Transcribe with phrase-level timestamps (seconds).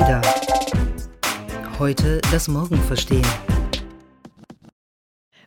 [0.00, 0.22] Ada.
[1.78, 3.26] Heute das Morgen verstehen.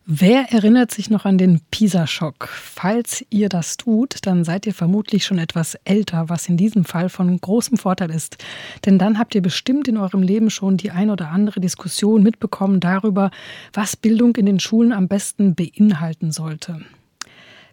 [0.06, 2.48] Wer erinnert sich noch an den Pisa-Schock?
[2.48, 7.10] Falls ihr das tut, dann seid ihr vermutlich schon etwas älter, was in diesem Fall
[7.10, 8.38] von großem Vorteil ist.
[8.86, 12.80] Denn dann habt ihr bestimmt in eurem Leben schon die ein oder andere Diskussion mitbekommen
[12.80, 13.32] darüber,
[13.74, 16.86] was Bildung in den Schulen am besten beinhalten sollte.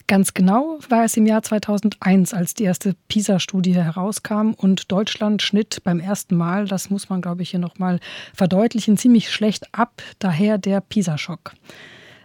[0.06, 5.82] Ganz genau war es im Jahr 2001, als die erste PISA-Studie herauskam und Deutschland schnitt
[5.82, 8.00] beim ersten Mal, das muss man glaube ich hier nochmal
[8.34, 11.54] verdeutlichen, ziemlich schlecht ab, daher der PISA-Schock.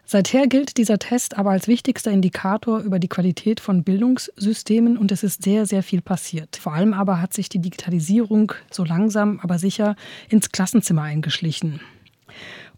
[0.04, 5.24] Seither gilt dieser Test aber als wichtigster Indikator über die Qualität von Bildungssystemen und es
[5.24, 6.58] ist sehr, sehr viel passiert.
[6.58, 9.96] Vor allem aber hat sich die Digitalisierung so langsam, aber sicher
[10.28, 11.80] ins Klassenzimmer eingeschlichen.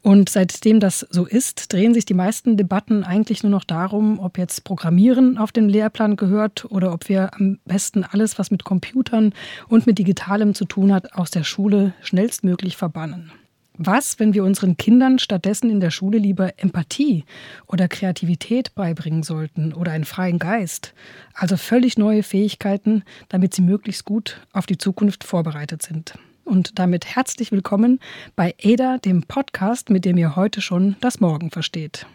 [0.04, 4.40] Und seitdem das so ist, drehen sich die meisten Debatten eigentlich nur noch darum, ob
[4.40, 9.34] jetzt Programmieren auf den Lehrplan gehört oder ob wir am besten alles, was mit Computern
[9.68, 13.32] und mit Digitalem zu tun hat, aus der Schule schnellstmöglich verbannen.
[13.78, 17.26] Was, wenn wir unseren Kindern stattdessen in der Schule lieber Empathie
[17.68, 20.94] oder Kreativität beibringen sollten oder einen freien Geist?
[21.34, 26.16] Also völlig neue Fähigkeiten, damit sie möglichst gut auf die Zukunft vorbereitet sind.
[26.52, 28.02] Und damit herzlich willkommen
[28.36, 32.06] bei ADA, dem Podcast, mit dem ihr heute schon das Morgen versteht.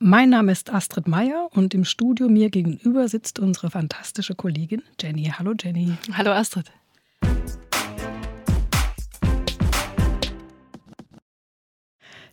[0.00, 5.32] Mein Name ist Astrid Meyer und im Studio mir gegenüber sitzt unsere fantastische Kollegin Jenny.
[5.38, 5.92] Hallo Jenny.
[6.12, 6.72] Hallo Astrid.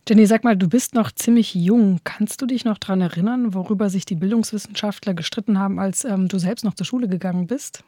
[0.08, 2.00] Jenny, sag mal, du bist noch ziemlich jung.
[2.02, 6.38] Kannst du dich noch daran erinnern, worüber sich die Bildungswissenschaftler gestritten haben, als ähm, du
[6.38, 7.84] selbst noch zur Schule gegangen bist?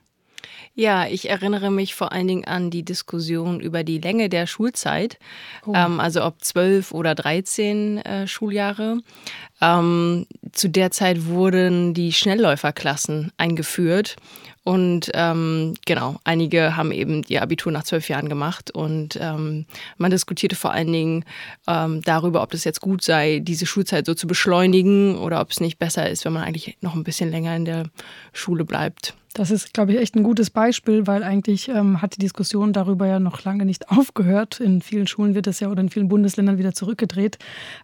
[0.74, 5.18] Ja, ich erinnere mich vor allen Dingen an die Diskussion über die Länge der Schulzeit,
[5.66, 5.72] oh.
[5.74, 9.00] ähm, also ob zwölf oder dreizehn äh, Schuljahre.
[9.60, 14.16] Ähm, zu der Zeit wurden die Schnellläuferklassen eingeführt
[14.68, 19.64] und ähm, genau, einige haben eben ihr Abitur nach zwölf Jahren gemacht und ähm,
[19.96, 21.24] man diskutierte vor allen Dingen
[21.66, 25.60] ähm, darüber, ob es jetzt gut sei, diese Schulzeit so zu beschleunigen oder ob es
[25.60, 27.84] nicht besser ist, wenn man eigentlich noch ein bisschen länger in der
[28.34, 29.14] Schule bleibt.
[29.32, 33.06] Das ist, glaube ich, echt ein gutes Beispiel, weil eigentlich ähm, hat die Diskussion darüber
[33.06, 34.60] ja noch lange nicht aufgehört.
[34.60, 37.38] In vielen Schulen wird es ja oder in vielen Bundesländern wieder zurückgedreht.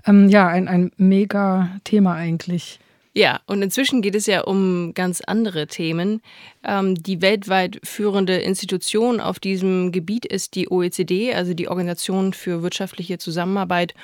[0.07, 2.79] Ähm, ja, ein, ein mega Thema eigentlich.
[3.17, 6.21] Ja, und inzwischen geht es ja um ganz andere Themen.
[6.65, 12.63] Ähm, die weltweit führende Institution auf diesem Gebiet ist die OECD, also die Organisation für
[12.63, 13.95] wirtschaftliche Zusammenarbeit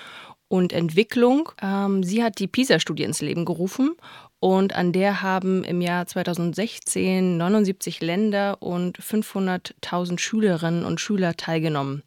[0.46, 1.50] und Entwicklung.
[1.60, 3.96] Ähm, sie hat die PISA-Studie ins Leben gerufen
[4.38, 12.04] und an der haben im Jahr 2016 79 Länder und 500.000 Schülerinnen und Schüler teilgenommen.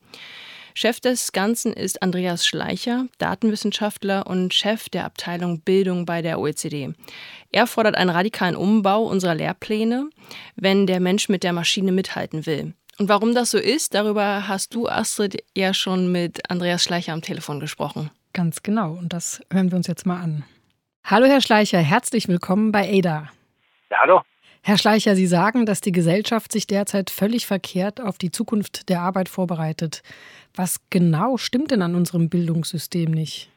[0.76, 6.94] Chef des Ganzen ist Andreas Schleicher, Datenwissenschaftler und Chef der Abteilung Bildung bei der OECD.
[7.52, 10.10] Er fordert einen radikalen Umbau unserer Lehrpläne,
[10.56, 12.74] wenn der Mensch mit der Maschine mithalten will.
[12.98, 17.22] Und warum das so ist, darüber hast du, Astrid, ja schon mit Andreas Schleicher am
[17.22, 18.10] Telefon gesprochen.
[18.34, 20.44] Ganz genau, und das hören wir uns jetzt mal an.
[21.04, 23.30] Hallo, Herr Schleicher, herzlich willkommen bei ADA.
[23.92, 24.22] Ja, hallo.
[24.66, 29.01] Herr Schleicher, Sie sagen, dass die Gesellschaft sich derzeit völlig verkehrt auf die Zukunft der
[29.01, 30.03] Arbeit vorbereitet.
[30.56, 33.51] Was genau stimmt denn an unserem Bildungssystem nicht?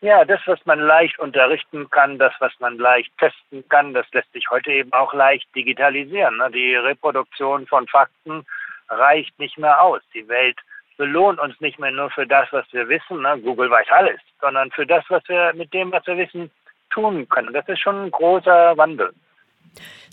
[0.00, 4.32] Ja, das, was man leicht unterrichten kann, das, was man leicht testen kann, das lässt
[4.32, 6.36] sich heute eben auch leicht digitalisieren.
[6.36, 6.48] Ne?
[6.52, 8.46] Die Reproduktion von Fakten
[8.88, 10.02] reicht nicht mehr aus.
[10.14, 10.58] Die Welt
[10.96, 13.22] belohnt uns nicht mehr nur für das, was wir wissen.
[13.22, 13.40] Ne?
[13.40, 16.48] Google weiß alles, sondern für das, was wir mit dem, was wir wissen,
[16.90, 17.52] tun können.
[17.52, 19.12] Das ist schon ein großer Wandel.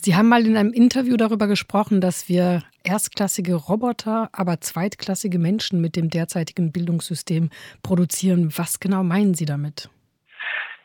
[0.01, 5.81] Sie haben mal in einem Interview darüber gesprochen, dass wir erstklassige Roboter, aber zweitklassige Menschen
[5.81, 7.49] mit dem derzeitigen Bildungssystem
[7.83, 8.51] produzieren.
[8.57, 9.89] Was genau meinen Sie damit?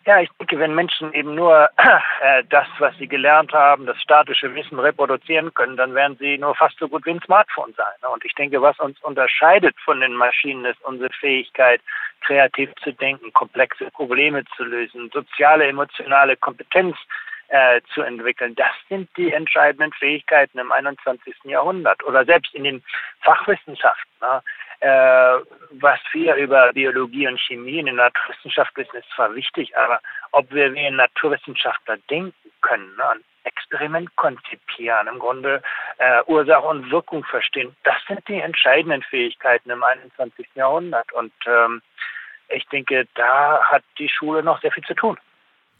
[0.06, 4.54] Ja, ich denke, wenn Menschen eben nur äh, das, was sie gelernt haben, das statische
[4.54, 8.10] Wissen reproduzieren können, dann werden sie nur fast so gut wie ein Smartphone sein.
[8.12, 11.80] Und ich denke, was uns unterscheidet von den Maschinen, ist unsere Fähigkeit,
[12.20, 16.96] kreativ zu denken, komplexe Probleme zu lösen, soziale, emotionale Kompetenz
[17.48, 18.54] äh, zu entwickeln.
[18.54, 21.34] Das sind die entscheidenden Fähigkeiten im 21.
[21.44, 22.82] Jahrhundert oder selbst in den
[23.20, 24.12] Fachwissenschaften.
[24.20, 24.42] Ne?
[24.80, 25.40] Äh,
[25.70, 30.00] was wir über Biologie und Chemie in der Naturwissenschaft wissen, ist zwar wichtig, aber
[30.32, 33.10] ob wir wie ein Naturwissenschaftler denken können, ne?
[33.10, 35.62] ein Experiment konzipieren, im Grunde
[35.98, 40.46] äh, Ursache und Wirkung verstehen, das sind die entscheidenden Fähigkeiten im 21.
[40.54, 41.10] Jahrhundert.
[41.12, 41.80] Und ähm,
[42.48, 45.16] ich denke, da hat die Schule noch sehr viel zu tun.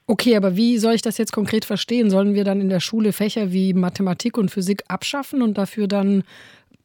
[0.09, 2.11] Okay, aber wie soll ich das jetzt konkret verstehen?
[2.11, 6.23] Sollen wir dann in der Schule Fächer wie Mathematik und Physik abschaffen und dafür dann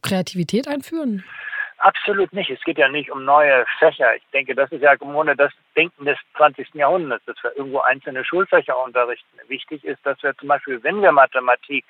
[0.02, 1.24] Kreativität einführen?
[1.78, 2.50] Absolut nicht.
[2.50, 4.16] Es geht ja nicht um neue Fächer.
[4.16, 6.74] Ich denke, das ist ja im Grunde das Denken des 20.
[6.74, 9.38] Jahrhunderts, dass wir irgendwo einzelne Schulfächer unterrichten.
[9.48, 11.86] Wichtig ist, dass wir zum Beispiel, wenn wir Mathematik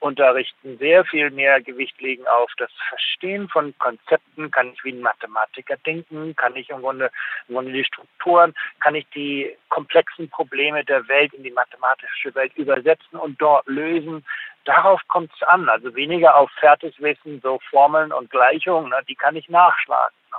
[0.00, 4.50] unterrichten, sehr viel mehr Gewicht legen auf das Verstehen von Konzepten.
[4.50, 6.34] Kann ich wie ein Mathematiker denken?
[6.36, 7.10] Kann ich im Grunde,
[7.48, 8.54] im Grunde die Strukturen?
[8.80, 14.24] Kann ich die komplexen Probleme der Welt in die mathematische Welt übersetzen und dort lösen?
[14.64, 15.68] Darauf kommt es an.
[15.68, 20.16] Also weniger auf Fertigwissen, so Formeln und Gleichungen, ne, die kann ich nachschlagen.
[20.30, 20.38] Ne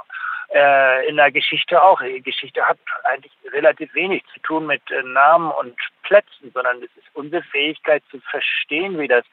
[0.54, 2.02] äh, in der Geschichte auch.
[2.02, 6.96] Die Geschichte hat eigentlich relativ wenig zu tun mit äh, Namen und Plätzen, sondern es
[6.98, 9.26] ist unsere Fähigkeit zu verstehen, wie das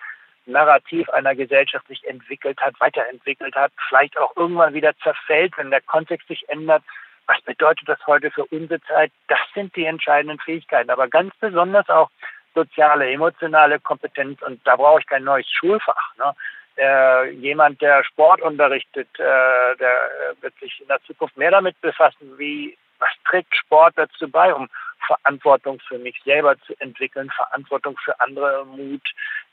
[0.46, 5.80] Narrativ einer Gesellschaft sich entwickelt hat, weiterentwickelt hat, vielleicht auch irgendwann wieder zerfällt, wenn der
[5.80, 6.82] Kontext sich ändert.
[7.26, 9.10] Was bedeutet das heute für unsere Zeit?
[9.28, 12.10] Das sind die entscheidenden Fähigkeiten, aber ganz besonders auch
[12.54, 16.14] soziale, emotionale Kompetenz und da brauche ich kein neues Schulfach.
[16.18, 16.34] Ne?
[16.76, 22.36] äh, jemand, der Sport unterrichtet, äh, der wird sich in der Zukunft mehr damit befassen,
[22.36, 24.68] wie was trägt Sport dazu bei, um
[25.06, 29.02] Verantwortung für mich selber zu entwickeln, Verantwortung für andere, Mut.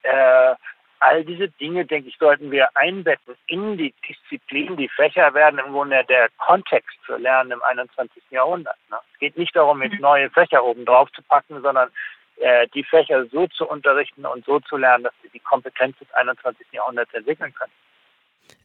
[0.03, 0.55] Äh,
[1.01, 4.77] all diese Dinge, denke ich, sollten wir einbetten in die Disziplin.
[4.77, 8.23] Die Fächer werden im Grunde der Kontext für Lernen im 21.
[8.29, 8.77] Jahrhundert.
[8.89, 8.97] Ne?
[9.13, 10.01] Es geht nicht darum, jetzt mhm.
[10.01, 11.89] neue Fächer oben drauf zu packen, sondern
[12.37, 16.11] äh, die Fächer so zu unterrichten und so zu lernen, dass sie die Kompetenz des
[16.13, 16.67] 21.
[16.71, 17.73] Jahrhunderts entwickeln können.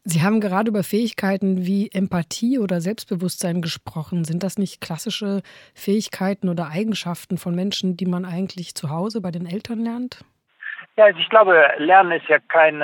[0.03, 4.25] Sie haben gerade über Fähigkeiten wie Empathie oder Selbstbewusstsein gesprochen.
[4.25, 5.41] Sind das nicht klassische
[5.73, 10.23] Fähigkeiten oder Eigenschaften von Menschen, die man eigentlich zu Hause bei den Eltern lernt?
[10.97, 12.81] Ja, also ich glaube, Lernen ist ja kein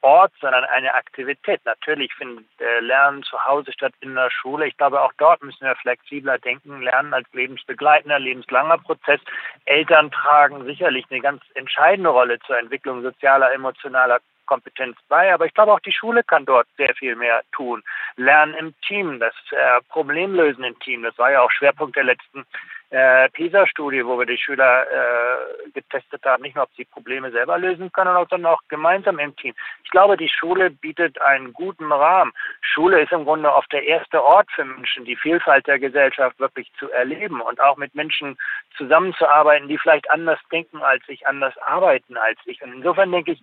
[0.00, 1.60] Ort, sondern eine Aktivität.
[1.64, 4.68] Natürlich findet äh, Lernen zu Hause statt in der Schule.
[4.68, 6.82] Ich glaube, auch dort müssen wir flexibler denken.
[6.82, 9.20] Lernen als lebensbegleitender, lebenslanger Prozess.
[9.64, 15.54] Eltern tragen sicherlich eine ganz entscheidende Rolle zur Entwicklung sozialer, emotionaler Kompetenz bei, aber ich
[15.54, 17.82] glaube auch die Schule kann dort sehr viel mehr tun.
[18.14, 22.46] Lernen im Team, das äh, Problemlösen im Team, das war ja auch Schwerpunkt der letzten
[22.90, 27.58] äh, PISA-Studie, wo wir die Schüler äh, getestet haben, nicht nur, ob sie Probleme selber
[27.58, 29.54] lösen können, sondern auch gemeinsam im Team.
[29.84, 32.32] Ich glaube, die Schule bietet einen guten Rahmen.
[32.60, 36.70] Schule ist im Grunde oft der erste Ort für Menschen, die Vielfalt der Gesellschaft wirklich
[36.78, 38.36] zu erleben und auch mit Menschen
[38.76, 42.62] zusammenzuarbeiten, die vielleicht anders denken als ich, anders arbeiten als ich.
[42.62, 43.42] Und insofern denke ich,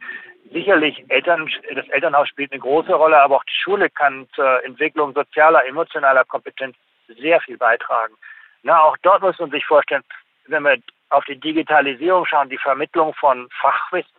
[0.51, 5.13] sicherlich Eltern, das Elternhaus spielt eine große Rolle, aber auch die Schule kann zur Entwicklung
[5.13, 8.13] sozialer, emotionaler Kompetenz sehr viel beitragen.
[8.63, 10.03] Na, auch dort muss man sich vorstellen,
[10.47, 10.77] wenn wir
[11.09, 14.11] auf die Digitalisierung schauen, die Vermittlung von Fachwissen,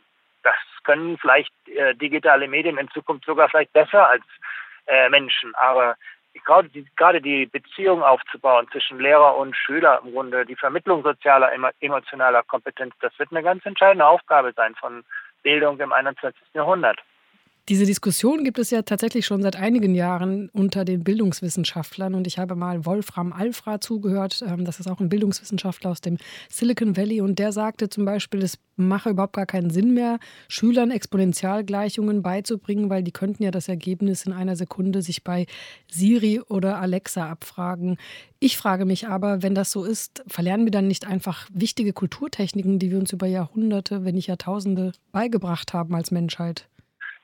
[0.42, 0.54] das
[0.84, 4.22] können vielleicht äh, digitale Medien in Zukunft sogar vielleicht besser als
[4.86, 5.54] äh, Menschen.
[5.54, 5.96] Aber
[6.44, 11.50] gerade die, gerade die Beziehung aufzubauen zwischen Lehrer und Schüler, im Grunde die Vermittlung sozialer,
[11.80, 15.04] emotionaler Kompetenz, das wird eine ganz entscheidende Aufgabe sein von
[15.42, 16.34] Bildung im 21.
[16.52, 16.98] Jahrhundert.
[17.70, 22.36] Diese Diskussion gibt es ja tatsächlich schon seit einigen Jahren unter den Bildungswissenschaftlern und ich
[22.36, 26.18] habe mal Wolfram Alfra zugehört, ähm, das ist auch ein Bildungswissenschaftler aus dem
[26.50, 30.90] Silicon Valley und der sagte zum Beispiel, es mache überhaupt gar keinen Sinn mehr, Schülern
[30.90, 35.46] Exponentialgleichungen beizubringen, weil die könnten ja das Ergebnis in einer Sekunde sich bei
[35.90, 37.96] Siri oder Alexa abfragen.
[38.40, 42.78] Ich frage mich aber, wenn das so ist, verlernen wir dann nicht einfach wichtige Kulturtechniken,
[42.78, 46.68] die wir uns über Jahrhunderte, wenn nicht Jahrtausende beigebracht haben als Menschheit?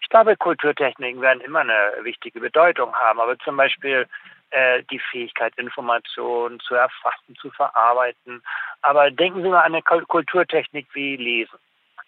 [0.01, 4.07] Ich glaube, Kulturtechniken werden immer eine wichtige Bedeutung haben, aber zum Beispiel
[4.51, 8.43] äh, die Fähigkeit, Informationen zu erfassen, zu verarbeiten.
[8.83, 11.59] Aber denken Sie mal an eine Kulturtechnik wie Lesen.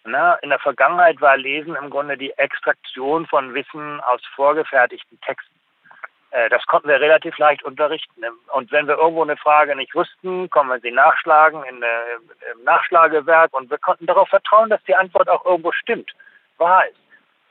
[0.05, 5.53] Na, in der Vergangenheit war Lesen im Grunde die Extraktion von Wissen aus vorgefertigten Texten.
[6.31, 8.23] Äh, das konnten wir relativ leicht unterrichten.
[8.53, 12.15] Und wenn wir irgendwo eine Frage nicht wussten, konnten wir sie nachschlagen in, äh,
[12.53, 16.11] im Nachschlagewerk und wir konnten darauf vertrauen, dass die Antwort auch irgendwo stimmt,
[16.57, 17.02] wahr ist.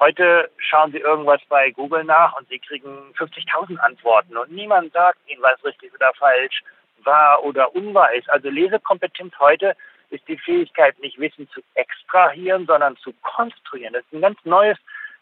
[0.02, 5.20] Heute schauen Sie irgendwas bei Google nach und Sie kriegen 50.000 Antworten und niemand sagt
[5.28, 6.60] Ihnen, was richtig oder falsch,
[7.04, 8.28] wahr oder unwahr ist.
[8.28, 9.76] Also Lesekompetenz heute
[10.10, 13.92] ist die Fähigkeit, nicht Wissen zu extrahieren, sondern zu konstruieren.
[13.92, 14.76] Das ist ein ganz neues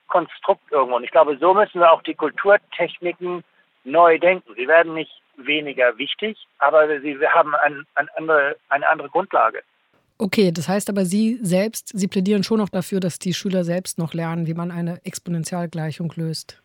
[0.08, 0.96] Konstrukt irgendwo.
[0.96, 3.44] Und ich glaube, so müssen wir auch die Kulturtechniken
[3.84, 4.54] neu denken.
[4.56, 9.62] Sie werden nicht weniger wichtig, aber sie haben ein, ein andere, eine andere Grundlage.
[10.22, 13.98] Okay, das heißt aber, Sie selbst, Sie plädieren schon noch dafür, dass die Schüler selbst
[13.98, 16.60] noch lernen, wie man eine Exponentialgleichung löst.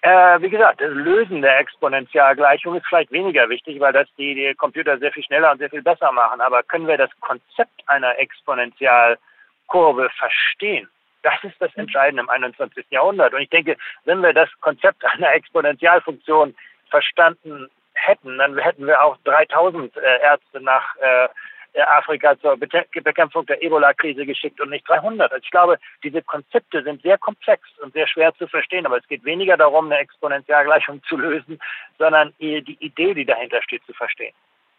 [0.00, 4.54] Äh, wie gesagt, das Lösen der Exponentialgleichung ist vielleicht weniger wichtig, weil das die, die
[4.54, 6.40] Computer sehr viel schneller und sehr viel besser machen.
[6.40, 10.88] Aber können wir das Konzept einer Exponentialkurve verstehen?
[11.22, 12.86] Das ist das Entscheidende im 21.
[12.88, 13.34] Jahrhundert.
[13.34, 16.54] Und ich denke, wenn wir das Konzept einer Exponentialfunktion
[16.88, 21.28] verstanden hätten, dann hätten wir auch 3000 äh, Ärzte nach äh,
[21.76, 25.32] Afrika zur Bekämpfung der Ebola-Krise geschickt und nicht 300.
[25.32, 29.06] Also ich glaube, diese Konzepte sind sehr komplex und sehr schwer zu verstehen, aber es
[29.08, 31.58] geht weniger darum, eine Exponentialgleichung zu lösen,
[31.98, 34.34] sondern die Idee, die dahinter steht, zu verstehen.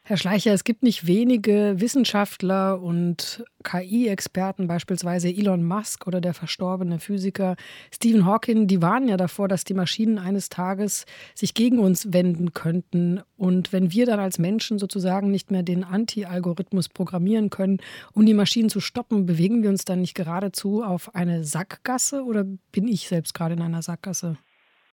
[0.07, 6.99] Herr Schleicher, es gibt nicht wenige Wissenschaftler und KI-Experten, beispielsweise Elon Musk oder der verstorbene
[6.99, 7.55] Physiker
[7.91, 12.53] Stephen Hawking, die warnen ja davor, dass die Maschinen eines Tages sich gegen uns wenden
[12.53, 13.21] könnten.
[13.35, 17.79] Und wenn wir dann als Menschen sozusagen nicht mehr den Anti-Algorithmus programmieren können,
[18.13, 22.43] um die Maschinen zu stoppen, bewegen wir uns dann nicht geradezu auf eine Sackgasse oder
[22.71, 24.37] bin ich selbst gerade in einer Sackgasse?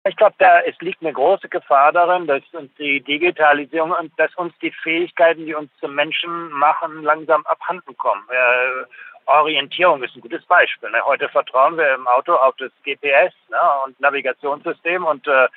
[0.05, 4.33] Ich glaube, da es liegt eine große Gefahr darin, dass uns die Digitalisierung und dass
[4.35, 8.23] uns die Fähigkeiten, die uns zum Menschen machen, langsam abhanden kommen.
[8.29, 8.85] Äh,
[9.25, 10.89] Orientierung ist ein gutes Beispiel.
[10.89, 11.05] Ne?
[11.05, 13.59] Heute vertrauen wir im Auto auf das GPS ne?
[13.85, 15.47] und Navigationssystem und äh,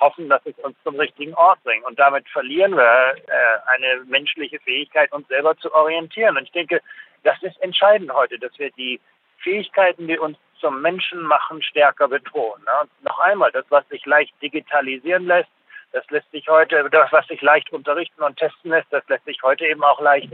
[0.00, 1.84] hoffen, dass es uns zum richtigen Ort bringt.
[1.84, 6.36] Und damit verlieren wir äh, eine menschliche Fähigkeit, uns selber zu orientieren.
[6.36, 6.80] Und ich denke,
[7.22, 9.00] das ist entscheidend heute, dass wir die
[9.42, 12.64] Fähigkeiten, die uns zum Menschen machen, stärker betonen.
[12.64, 12.70] Ne?
[12.82, 15.50] Und noch einmal, das, was sich leicht digitalisieren lässt,
[15.92, 19.42] das lässt sich heute, das, was sich leicht unterrichten und testen lässt, das lässt sich
[19.42, 20.32] heute eben auch leicht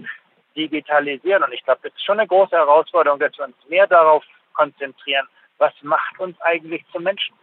[0.57, 1.43] digitalisieren.
[1.43, 4.25] Und ich glaube, das ist schon eine große Herausforderung, dass wir uns mehr darauf
[4.55, 5.27] konzentrieren,
[5.59, 7.35] was macht uns eigentlich zum Menschen.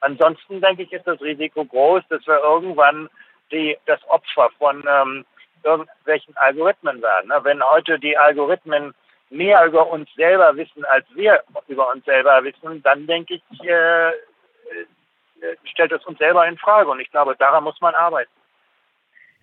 [0.00, 3.08] Ansonsten denke ich, ist das Risiko groß, dass wir irgendwann
[3.50, 5.24] die, das Opfer von ähm,
[5.64, 7.28] irgendwelchen Algorithmen werden.
[7.28, 7.40] Ne?
[7.42, 8.94] Wenn heute die Algorithmen
[9.30, 14.10] mehr über uns selber wissen, als wir über uns selber wissen, dann denke ich, äh,
[14.10, 14.12] äh,
[15.64, 16.90] stellt es uns selber in Frage.
[16.90, 18.30] Und ich glaube, daran muss man arbeiten.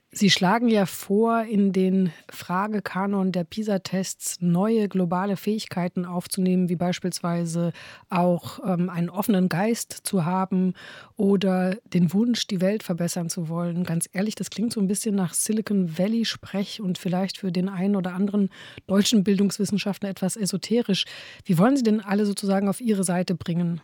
[0.09, 7.73] Sie schlagen ja vor, in den Fragekanon der PISA-Tests neue globale Fähigkeiten aufzunehmen, wie beispielsweise
[8.09, 10.75] auch ähm, einen offenen Geist zu haben
[11.17, 13.83] oder den Wunsch, die Welt verbessern zu wollen.
[13.83, 17.97] Ganz ehrlich, das klingt so ein bisschen nach Silicon Valley-Sprech und vielleicht für den einen
[17.97, 18.49] oder anderen
[18.87, 21.03] deutschen Bildungswissenschaftler etwas esoterisch.
[21.43, 23.81] Wie wollen Sie denn alle sozusagen auf Ihre Seite bringen?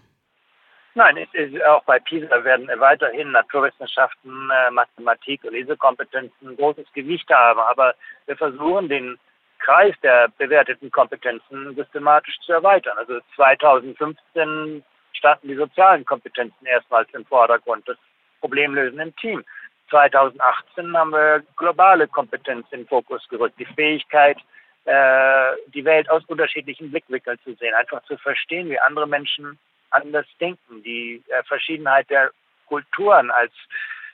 [0.96, 1.28] Nein,
[1.68, 7.60] auch bei PISA werden weiterhin Naturwissenschaften, äh, Mathematik Lesekompetenzen ein großes Gewicht haben.
[7.60, 7.96] Aber
[8.28, 9.18] wir versuchen den
[9.58, 12.98] Kreis der bewerteten Kompetenzen systematisch zu erweitern.
[12.98, 14.84] Also 2015
[15.14, 17.98] standen die sozialen Kompetenzen erstmals im Vordergrund, das
[18.42, 19.44] Problemlösen im Team.
[19.90, 24.38] 2018 haben wir globale Kompetenz in den Fokus gerückt, die Fähigkeit,
[24.86, 29.58] äh, die Welt aus unterschiedlichen Blickwinkeln zu sehen, einfach zu verstehen, wie andere Menschen
[29.94, 32.32] anders denken, die äh, Verschiedenheit der
[32.68, 33.52] Kulturen als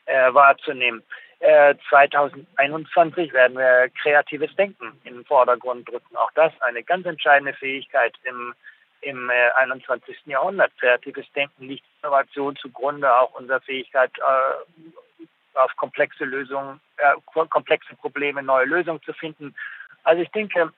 [0.05, 1.03] äh, wahrzunehmen.
[1.39, 6.15] Äh, 2021 werden wir kreatives Denken in den Vordergrund drücken.
[6.17, 8.53] Auch das eine ganz entscheidende Fähigkeit im,
[9.01, 10.17] im äh, 21.
[10.25, 10.71] Jahrhundert.
[10.79, 17.13] Kreatives Denken liegt Innovation zugrunde, auch unserer Fähigkeit, äh, auf komplexe Lösungen, äh,
[17.48, 19.55] komplexe Probleme neue Lösungen zu finden.
[20.03, 20.74] Also ich denke,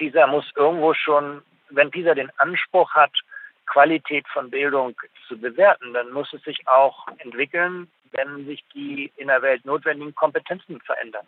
[0.00, 3.12] dieser muss irgendwo schon, wenn dieser den Anspruch hat,
[3.66, 4.94] Qualität von Bildung
[5.28, 10.14] zu bewerten, dann muss es sich auch entwickeln, wenn sich die in der Welt notwendigen
[10.14, 11.26] Kompetenzen verändern.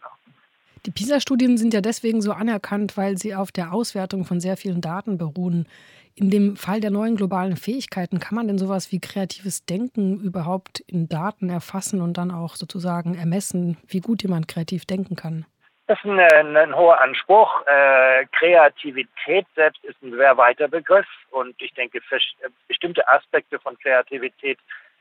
[0.87, 4.81] Die PISA-Studien sind ja deswegen so anerkannt, weil sie auf der Auswertung von sehr vielen
[4.81, 5.67] Daten beruhen.
[6.15, 10.81] In dem Fall der neuen globalen Fähigkeiten, kann man denn sowas wie kreatives Denken überhaupt
[10.87, 15.45] in Daten erfassen und dann auch sozusagen ermessen, wie gut jemand kreativ denken kann?
[15.89, 17.65] Das ist ein, ein, ein hoher Anspruch.
[17.67, 22.01] Äh, Kreativität selbst ist ein sehr weiter Begriff und ich denke,
[22.67, 24.59] bestimmte Aspekte von Kreativität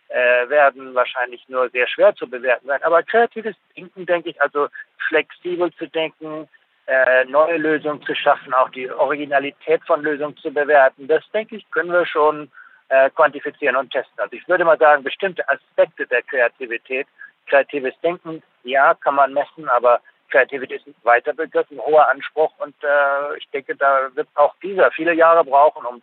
[0.09, 2.83] äh, werden wahrscheinlich nur sehr schwer zu bewerten sein.
[2.83, 4.67] Aber kreatives Denken, denke ich, also
[5.07, 6.47] flexibel zu denken,
[6.85, 11.71] äh, neue Lösungen zu schaffen, auch die Originalität von Lösungen zu bewerten, das denke ich,
[11.71, 12.51] können wir schon
[12.89, 14.19] äh, quantifizieren und testen.
[14.19, 17.07] Also ich würde mal sagen, bestimmte Aspekte der Kreativität,
[17.47, 19.99] kreatives Denken, ja, kann man messen, aber
[20.35, 24.53] Kreativität ist ein weiter Begriff, ein hoher Anspruch und äh, ich denke, da wird auch
[24.61, 26.01] dieser viele Jahre brauchen, um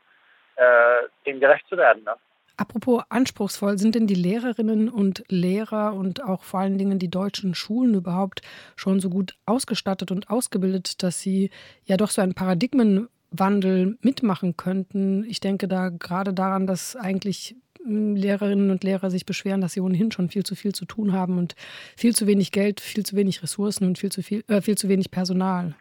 [0.57, 2.03] äh, dem gerecht zu werden.
[2.05, 2.15] Ne?
[2.57, 7.55] Apropos anspruchsvoll, sind denn die Lehrerinnen und Lehrer und auch vor allen Dingen die deutschen
[7.55, 8.41] Schulen überhaupt
[8.75, 11.51] schon so gut ausgestattet und ausgebildet, dass sie
[11.85, 15.25] ja doch so einen Paradigmenwandel mitmachen könnten?
[15.25, 20.13] Ich denke da gerade daran, dass eigentlich Lehrerinnen und Lehrer sich beschweren, dass sie ohnehin
[20.13, 21.55] schon viel zu viel zu tun haben und
[21.97, 24.89] viel zu wenig Geld, viel zu wenig Ressourcen und viel zu viel, äh, viel zu
[24.89, 25.75] wenig Personal.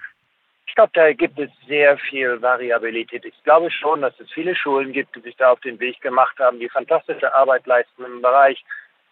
[0.67, 3.25] Ich glaube, da gibt es sehr viel Variabilität.
[3.25, 6.39] Ich glaube schon, dass es viele Schulen gibt, die sich da auf den Weg gemacht
[6.39, 8.63] haben, die fantastische Arbeit leisten im Bereich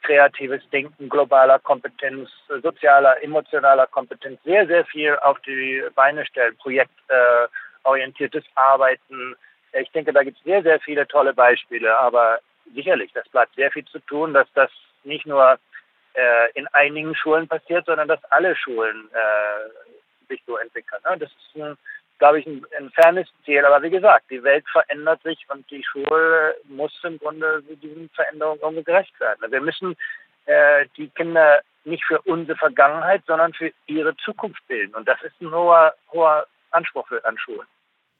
[0.03, 2.29] kreatives Denken, globaler Kompetenz,
[2.63, 9.35] sozialer, emotionaler Kompetenz, sehr, sehr viel auf die Beine stellen, projektorientiertes Arbeiten.
[9.73, 12.39] Ich denke, da gibt es sehr, sehr viele tolle Beispiele, aber
[12.73, 14.71] sicherlich, das bleibt sehr viel zu tun, dass das
[15.03, 15.57] nicht nur
[16.13, 21.01] äh, in einigen Schulen passiert, sondern dass alle Schulen äh, sich so entwickeln.
[21.09, 21.17] Ne?
[21.17, 21.77] Das ist,
[22.19, 23.65] glaube ich, ein, ein fernes Ziel.
[23.65, 28.59] Aber wie gesagt, die Welt verändert sich und die Schule muss im Grunde diesen Veränderungen
[28.61, 29.51] irgendwie gerecht werden.
[29.51, 29.95] Wir müssen
[30.45, 34.95] äh, die Kinder nicht für unsere Vergangenheit, sondern für ihre Zukunft bilden.
[34.95, 37.67] Und das ist ein hoher, hoher Anspruch für, an Schulen.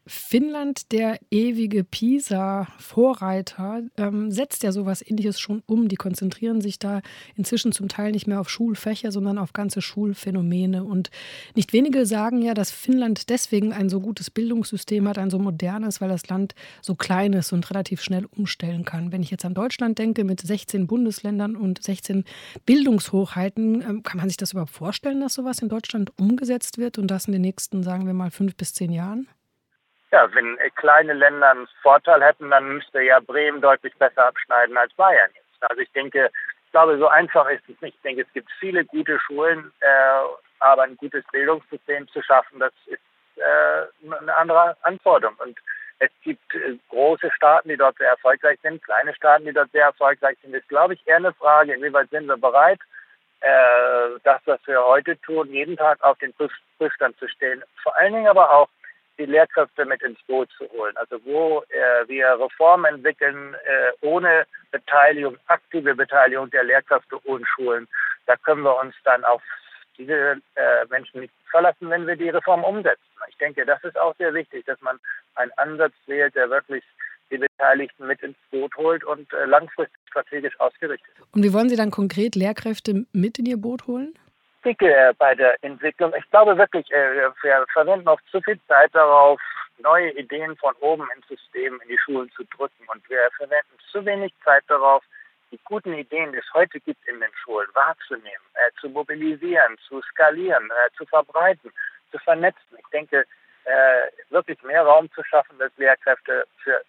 [0.10, 5.88] Finnland, der ewige PISA-Vorreiter, ähm, setzt ja sowas ähnliches schon um.
[5.88, 7.01] Die konzentrieren sich da
[7.36, 10.84] inzwischen zum Teil nicht mehr auf Schulfächer, sondern auf ganze Schulphänomene.
[10.84, 11.12] Und
[11.56, 16.01] nicht wenige sagen ja, dass Finnland deswegen ein so gutes Bildungssystem hat, ein so modernes,
[16.01, 19.12] weil das Land so klein ist und relativ schnell umstellen kann.
[19.12, 22.24] Wenn ich jetzt an Deutschland denke, mit 16 Bundesländern und 16
[22.66, 27.12] Bildungshochheiten, ähm, kann man sich das überhaupt vorstellen, dass sowas in Deutschland umgesetzt wird und
[27.12, 29.28] das in den nächsten, sagen wir mal, fünf bis zehn Jahren?
[30.12, 34.78] Ja, wenn äh, kleine Länder einen Vorteil hätten, dann müsste ja Bremen deutlich besser abschneiden
[34.78, 35.70] als Bayern jetzt.
[35.70, 36.30] Also ich denke,
[36.66, 37.96] ich glaube, so einfach ist es nicht.
[37.96, 40.22] Ich denke, es gibt viele gute Schulen, äh,
[40.60, 43.01] aber ein gutes Bildungssystem zu schaffen, das ist
[43.38, 45.36] äh, eine andere Anforderung.
[45.39, 45.58] Und
[46.00, 49.86] es gibt äh, große Staaten, die dort sehr erfolgreich sind, kleine Staaten, die dort sehr
[49.86, 50.54] erfolgreich sind.
[50.54, 52.80] Das ist, glaube ich, eher eine Frage, inwieweit sind wir bereit,
[53.42, 56.34] äh, das, was wir heute tun, jeden Tag auf den
[56.78, 57.63] Prüfstand zu stehen.
[57.84, 58.70] Vor allen Dingen aber auch
[59.19, 60.95] die Lehrkräfte mit ins Boot zu holen.
[60.97, 67.88] Also wo äh, wir Reformen entwickeln äh, ohne Beteiligung, aktive Beteiligung der Lehrkräfte und Schulen,
[68.25, 69.41] da können wir uns dann auf
[69.97, 73.03] diese äh, Menschen nicht verlassen, wenn wir die Reform umsetzen.
[73.27, 74.97] Ich denke, das ist auch sehr wichtig, dass man
[75.35, 76.83] einen Ansatz wählt, der wirklich
[77.29, 81.11] die Beteiligten mit ins Boot holt und äh, langfristig strategisch ausgerichtet.
[81.31, 84.13] Und wie wollen Sie dann konkret Lehrkräfte mit in Ihr Boot holen?
[84.63, 86.13] Dicke äh, bei der Entwicklung.
[86.16, 89.39] Ich glaube wirklich, äh, wir verwenden oft zu viel Zeit darauf,
[89.80, 92.86] neue Ideen von oben ins System, in die Schulen zu drücken.
[92.88, 95.04] Und wir verwenden zu wenig Zeit darauf,
[95.51, 100.01] die guten Ideen, die es heute gibt in den Schulen, wahrzunehmen, äh, zu mobilisieren, zu
[100.01, 101.72] skalieren, äh, zu verbreiten,
[102.12, 102.78] zu vernetzen.
[102.78, 103.25] Ich denke,
[103.66, 106.82] äh, wirklich mehr Raum zu schaffen, dass Lehrkräfte für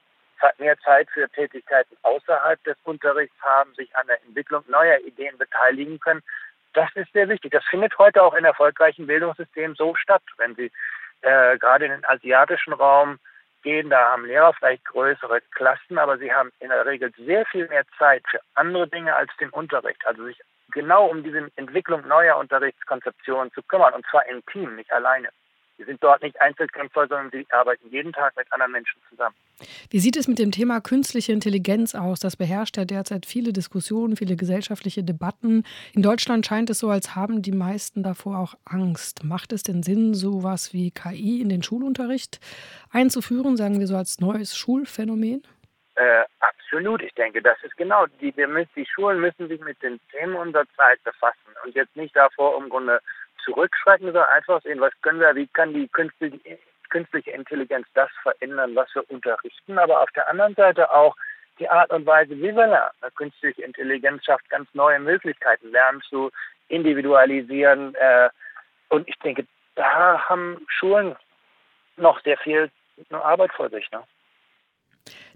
[0.58, 6.00] mehr Zeit für Tätigkeiten außerhalb des Unterrichts haben, sich an der Entwicklung neuer Ideen beteiligen
[6.00, 6.22] können,
[6.72, 7.52] das ist sehr wichtig.
[7.52, 10.22] Das findet heute auch in erfolgreichen Bildungssystemen so statt.
[10.36, 10.70] Wenn Sie
[11.22, 13.18] äh, gerade in den asiatischen Raum
[13.62, 17.68] gehen, da haben Lehrer vielleicht größere Klassen, aber sie haben in der Regel sehr viel
[17.68, 20.00] mehr Zeit für andere Dinge als den Unterricht.
[20.06, 20.40] Also sich
[20.72, 25.28] genau um diese Entwicklung neuer Unterrichtskonzeptionen zu kümmern, und zwar im Team, nicht alleine.
[25.80, 29.34] Die sind dort nicht Einzelkämpfer, sondern sie arbeiten jeden Tag mit anderen Menschen zusammen.
[29.88, 32.20] Wie sieht es mit dem Thema künstliche Intelligenz aus?
[32.20, 35.64] Das beherrscht ja derzeit viele Diskussionen, viele gesellschaftliche Debatten.
[35.94, 39.24] In Deutschland scheint es so, als haben die meisten davor auch Angst.
[39.24, 42.40] Macht es denn Sinn, sowas wie KI in den Schulunterricht
[42.90, 45.42] einzuführen, sagen wir so als neues Schulphänomen?
[45.94, 47.02] Äh, absolut.
[47.02, 51.02] Ich denke, das ist genau, die, die Schulen müssen sich mit den Themen unserer Zeit
[51.04, 53.00] befassen und jetzt nicht davor im Grunde
[53.52, 56.58] zurückschrecken, sondern einfach sehen, was können wir, wie kann die künstliche,
[56.88, 61.16] künstliche Intelligenz das verändern, was wir unterrichten, aber auf der anderen Seite auch
[61.58, 62.90] die Art und Weise, wie wir lernen.
[63.14, 66.30] Künstliche Intelligenz schafft ganz neue Möglichkeiten, Lernen zu
[66.68, 67.94] individualisieren.
[67.96, 68.30] Äh,
[68.88, 71.14] und ich denke, da haben Schulen
[71.96, 72.70] noch sehr viel
[73.10, 73.90] Arbeit vor sich.
[73.90, 74.02] Ne?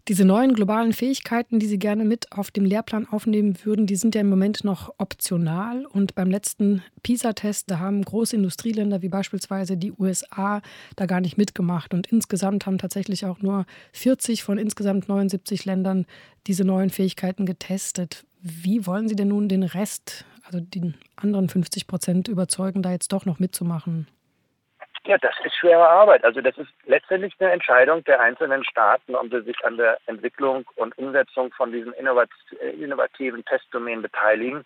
[0.07, 4.15] Diese neuen globalen Fähigkeiten, die Sie gerne mit auf dem Lehrplan aufnehmen würden, die sind
[4.15, 5.87] ja im Moment noch optional.
[5.87, 10.61] Und beim letzten PISA-Test, da haben große Industrieländer wie beispielsweise die USA
[10.97, 11.95] da gar nicht mitgemacht.
[11.95, 16.05] Und insgesamt haben tatsächlich auch nur 40 von insgesamt 79 Ländern
[16.47, 18.27] diese neuen Fähigkeiten getestet.
[18.43, 23.11] Wie wollen Sie denn nun den Rest, also den anderen 50 Prozent, überzeugen, da jetzt
[23.15, 24.07] doch noch mitzumachen?
[25.07, 26.25] Ja, das ist schwere Arbeit.
[26.25, 30.97] Also das ist letztendlich eine Entscheidung der einzelnen Staaten, sie sich an der Entwicklung und
[30.97, 34.65] Umsetzung von diesen innovativen Testdomänen beteiligen.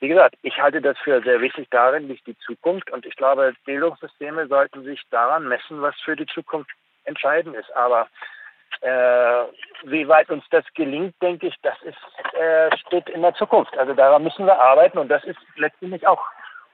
[0.00, 1.68] Wie gesagt, ich halte das für sehr wichtig.
[1.70, 6.26] Darin liegt die Zukunft und ich glaube, Bildungssysteme sollten sich daran messen, was für die
[6.26, 6.70] Zukunft
[7.04, 7.74] entscheidend ist.
[7.76, 8.08] Aber
[8.80, 9.44] äh,
[9.84, 13.76] wie weit uns das gelingt, denke ich, das ist, äh, steht in der Zukunft.
[13.78, 16.22] Also daran müssen wir arbeiten und das ist letztendlich auch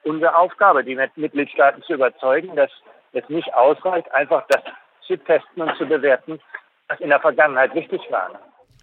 [0.03, 2.70] unsere Aufgabe, die Mitgliedstaaten zu überzeugen, dass
[3.12, 4.62] es nicht ausreicht, einfach das
[5.07, 6.40] zu testen und zu bewerten,
[6.88, 8.31] was in der Vergangenheit wichtig war.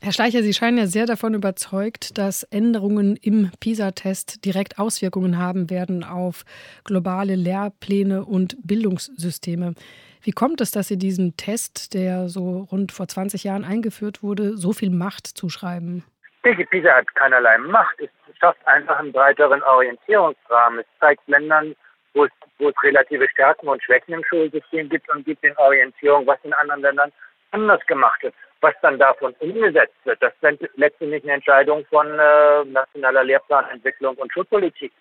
[0.01, 5.69] Herr Schleicher, Sie scheinen ja sehr davon überzeugt, dass Änderungen im PISA-Test direkt Auswirkungen haben
[5.69, 6.45] werden auf
[6.85, 9.73] globale Lehrpläne und Bildungssysteme.
[10.21, 14.55] Wie kommt es, dass Sie diesem Test, der so rund vor 20 Jahren eingeführt wurde,
[14.55, 16.05] so viel Macht zuschreiben?
[16.37, 17.99] Ich denke, PISA hat keinerlei Macht.
[17.99, 20.79] Es schafft einfach einen breiteren Orientierungsrahmen.
[20.79, 21.75] Es zeigt Ländern,
[22.19, 26.27] wo es, wo es relative Stärken und Schwächen im Schulsystem gibt und gibt den Orientierung,
[26.27, 27.11] was in anderen Ländern
[27.51, 28.33] anders gemacht wird.
[28.61, 34.33] Was dann davon umgesetzt wird, das sind letztendlich eine Entscheidung von äh, nationaler Lehrplanentwicklung und
[34.33, 34.91] Schulpolitik.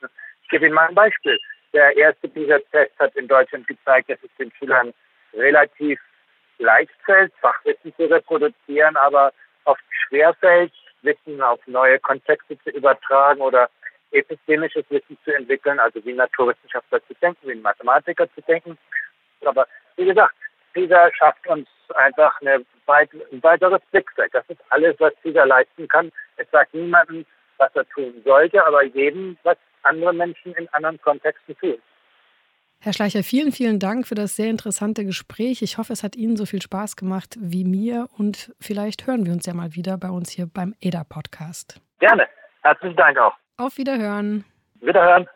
[0.43, 1.37] Ich gebe Ihnen mal ein Beispiel.
[1.73, 4.95] Der erste PISA-Test hat in Deutschland gezeigt, dass es den Schülern
[5.35, 5.99] relativ
[6.59, 9.33] leicht fällt, Fachwissen zu reproduzieren, aber
[9.65, 13.69] oft schwer fällt, Wissen auf neue Konzepte zu übertragen oder
[14.13, 18.79] epistemisches Wissen zu entwickeln, also wie Naturwissenschaftler zu denken, wie Mathematiker zu denken.
[19.45, 19.67] Aber
[19.97, 20.35] wie gesagt,
[20.73, 24.33] PISA schafft uns einfach eine weit, ein weiteres Blickfeld.
[24.35, 26.11] Das ist alles, was PISA leisten kann.
[26.37, 27.25] Es sagt niemandem,
[27.59, 31.79] was er tun sollte, aber jedem, was andere Menschen in anderen Kontexten tun.
[32.81, 35.63] Herr Schleicher, vielen, vielen Dank für das sehr interessante Gespräch.
[35.63, 39.33] Ich hoffe, es hat Ihnen so viel Spaß gemacht wie mir und vielleicht hören wir
[39.33, 41.81] uns ja mal wieder bei uns hier beim EDA-Podcast.
[41.99, 42.29] Gerne.
[42.63, 43.35] Herzlichen Dank auch.
[43.59, 44.45] Auf Wiederhören.
[44.81, 45.29] Wiederhören.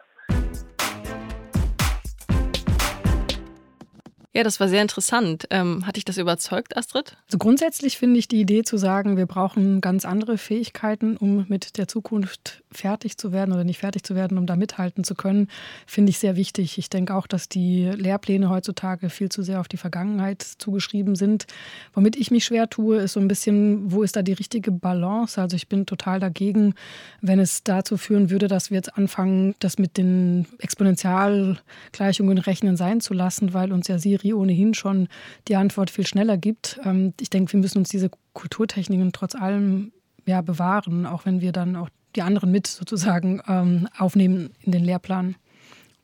[4.35, 5.47] Ja, das war sehr interessant.
[5.51, 7.19] Ähm, hat dich das überzeugt, Astrid?
[7.27, 11.77] Also grundsätzlich finde ich die Idee zu sagen, wir brauchen ganz andere Fähigkeiten, um mit
[11.77, 15.49] der Zukunft fertig zu werden oder nicht fertig zu werden, um da mithalten zu können,
[15.87, 16.79] finde ich sehr wichtig.
[16.79, 21.45] Ich denke auch, dass die Lehrpläne heutzutage viel zu sehr auf die Vergangenheit zugeschrieben sind.
[21.93, 25.39] Womit ich mich schwer tue, ist so ein bisschen, wo ist da die richtige Balance?
[25.39, 26.75] Also ich bin total dagegen,
[27.21, 33.03] wenn es dazu führen würde, dass wir jetzt anfangen, das mit den Exponentialgleichungen rechnen sein
[33.03, 35.09] zu lassen, weil uns ja Siri Siri ohnehin schon
[35.49, 36.81] die Antwort viel schneller gibt.
[36.85, 39.93] Ähm, ich denke, wir müssen uns diese Kulturtechniken trotz allem
[40.27, 44.85] ja, bewahren, auch wenn wir dann auch die anderen mit sozusagen ähm, aufnehmen in den
[44.85, 45.35] Lehrplan.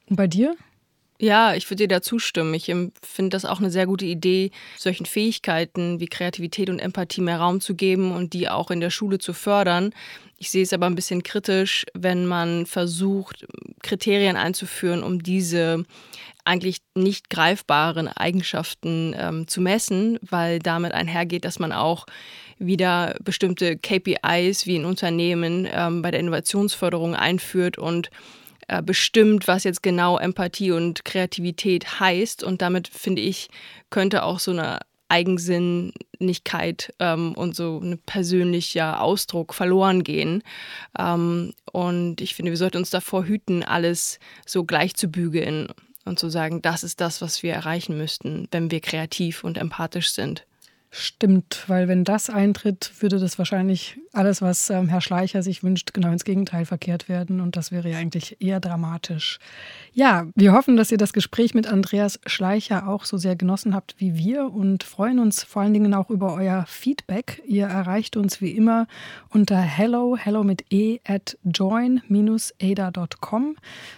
[0.09, 0.57] Und bei dir?
[1.20, 2.54] Ja, ich würde dir da zustimmen.
[2.54, 7.38] Ich finde das auch eine sehr gute Idee, solchen Fähigkeiten wie Kreativität und Empathie mehr
[7.38, 9.92] Raum zu geben und die auch in der Schule zu fördern.
[10.40, 13.46] Ich sehe es aber ein bisschen kritisch, wenn man versucht,
[13.83, 15.85] Kriterien einzuführen, um diese
[16.44, 22.07] eigentlich nicht greifbaren Eigenschaften ähm, zu messen, weil damit einhergeht, dass man auch
[22.59, 28.11] wieder bestimmte KPIs wie in Unternehmen ähm, bei der Innovationsförderung einführt und
[28.68, 32.44] äh, bestimmt, was jetzt genau Empathie und Kreativität heißt.
[32.44, 33.48] Und damit, finde ich,
[33.90, 40.42] könnte auch so eine Eigensinnigkeit ähm, und so ein persönlicher Ausdruck verloren gehen.
[40.98, 45.68] Ähm, und ich finde, wir sollten uns davor hüten, alles so gleich zu bügeln
[46.04, 50.10] und zu sagen, das ist das, was wir erreichen müssten, wenn wir kreativ und empathisch
[50.10, 50.44] sind.
[50.90, 55.92] Stimmt, weil wenn das eintritt, würde das wahrscheinlich alles, was ähm, Herr Schleicher sich wünscht,
[55.92, 57.42] genau ins Gegenteil verkehrt werden.
[57.42, 59.38] Und das wäre ja eigentlich eher dramatisch.
[59.92, 63.96] Ja, wir hoffen, dass ihr das Gespräch mit Andreas Schleicher auch so sehr genossen habt
[63.98, 67.42] wie wir und freuen uns vor allen Dingen auch über euer Feedback.
[67.46, 68.87] Ihr erreicht uns wie immer
[69.29, 71.96] unter hello, hello mit e at join-ada.com.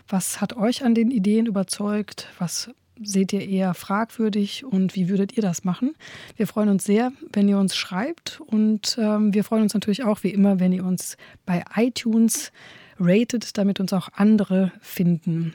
[0.08, 2.26] Was hat euch an den Ideen überzeugt?
[2.40, 2.68] Was
[3.02, 5.94] seht ihr eher fragwürdig und wie würdet ihr das machen?
[6.36, 10.22] Wir freuen uns sehr, wenn ihr uns schreibt und ähm, wir freuen uns natürlich auch
[10.22, 12.52] wie immer, wenn ihr uns bei iTunes
[12.98, 15.54] ratet, damit uns auch andere finden.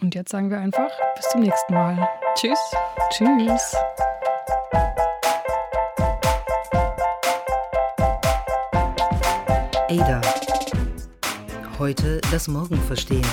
[0.00, 2.08] Und jetzt sagen wir einfach bis zum nächsten Mal.
[2.36, 2.58] Tschüss.
[3.10, 3.74] Tschüss.
[9.90, 10.20] Ada.
[11.78, 13.24] Heute das Morgen verstehen.